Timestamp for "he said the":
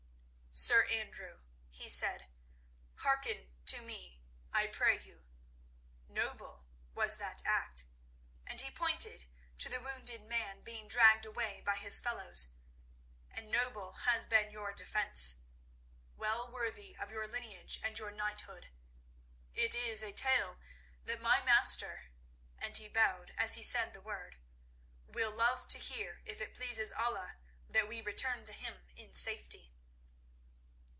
23.53-24.01